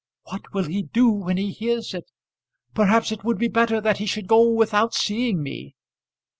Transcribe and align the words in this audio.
What 0.23 0.51
will 0.51 0.63
he 0.63 0.81
do 0.81 1.09
when 1.11 1.37
he 1.37 1.51
hears 1.51 1.93
it? 1.93 2.09
Perhaps 2.73 3.11
it 3.11 3.23
would 3.23 3.37
be 3.37 3.47
better 3.47 3.79
that 3.79 3.99
he 3.99 4.07
should 4.07 4.25
go 4.25 4.49
without 4.49 4.95
seeing 4.95 5.43
me." 5.43 5.75